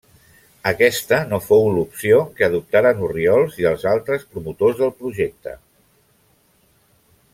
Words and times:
Aquesta 0.69 1.19
no 1.33 1.39
fou 1.47 1.67
l'opció 1.75 2.17
que 2.39 2.47
adoptaren 2.47 3.03
Orriols 3.09 3.59
i 3.65 3.67
els 3.73 3.85
altres 3.93 4.25
promotors 4.33 4.81
del 4.81 4.93
projecte. 5.03 5.55